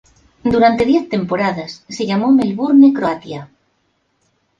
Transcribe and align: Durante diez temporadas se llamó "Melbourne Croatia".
Durante 0.53 0.83
diez 0.87 1.09
temporadas 1.09 1.85
se 1.87 2.07
llamó 2.07 2.31
"Melbourne 2.31 2.91
Croatia". 2.91 3.51